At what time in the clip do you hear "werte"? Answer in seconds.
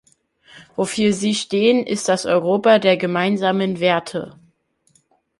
3.79-4.35